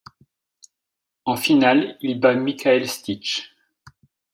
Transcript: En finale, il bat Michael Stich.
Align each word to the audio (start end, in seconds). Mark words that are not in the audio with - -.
En 1.25 1.35
finale, 1.35 1.95
il 2.01 2.19
bat 2.19 2.33
Michael 2.33 2.87
Stich. 2.89 3.53